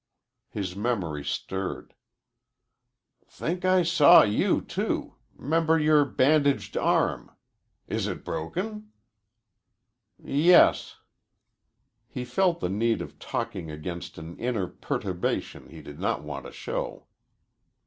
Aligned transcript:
His 0.49 0.75
memory 0.75 1.23
stirred. 1.23 1.93
"Think 3.27 3.63
I 3.63 3.83
saw 3.83 4.23
you, 4.23 4.59
too. 4.59 5.13
'Member 5.37 5.77
your 5.79 6.05
bandaged 6.05 6.75
arm. 6.75 7.29
Is 7.87 8.07
it 8.07 8.25
broken?" 8.25 8.93
"Yes." 10.17 10.95
He 12.07 12.25
felt 12.25 12.61
the 12.61 12.67
need 12.69 13.03
of 13.03 13.19
talking 13.19 13.69
against 13.69 14.17
an 14.17 14.37
inner 14.39 14.65
perturbation 14.65 15.69
he 15.69 15.83
did 15.83 15.99
not 15.99 16.23
want 16.23 16.47
to 16.47 16.51
show. 16.51 17.05